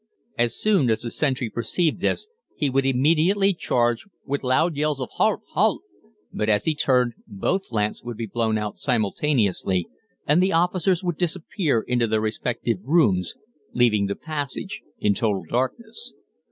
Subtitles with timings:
[0.35, 5.09] As soon as the sentry perceived this he would immediately charge, with loud yells of
[5.17, 5.41] "Halt!
[5.53, 5.83] Halt!"
[6.33, 9.87] but as he turned both lamps would be blown out simultaneously,
[10.25, 13.35] and the officers would disappear into their respective rooms,
[13.75, 16.15] leaving the passage in total darkness.